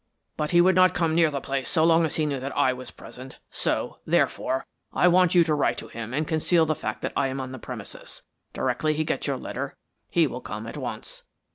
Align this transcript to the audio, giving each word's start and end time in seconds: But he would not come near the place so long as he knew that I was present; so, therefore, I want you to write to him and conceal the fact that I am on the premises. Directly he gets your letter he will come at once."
But 0.35 0.49
he 0.49 0.61
would 0.61 0.73
not 0.73 0.95
come 0.95 1.13
near 1.13 1.29
the 1.29 1.39
place 1.39 1.69
so 1.69 1.83
long 1.83 2.05
as 2.07 2.15
he 2.15 2.25
knew 2.25 2.39
that 2.39 2.57
I 2.57 2.73
was 2.73 2.89
present; 2.89 3.37
so, 3.51 3.99
therefore, 4.03 4.65
I 4.91 5.07
want 5.07 5.35
you 5.35 5.43
to 5.43 5.53
write 5.53 5.77
to 5.77 5.89
him 5.89 6.11
and 6.11 6.27
conceal 6.27 6.65
the 6.65 6.73
fact 6.73 7.03
that 7.03 7.13
I 7.15 7.27
am 7.27 7.39
on 7.39 7.51
the 7.51 7.59
premises. 7.59 8.23
Directly 8.51 8.95
he 8.95 9.03
gets 9.03 9.27
your 9.27 9.37
letter 9.37 9.77
he 10.09 10.25
will 10.25 10.41
come 10.41 10.65
at 10.65 10.75
once." 10.75 11.21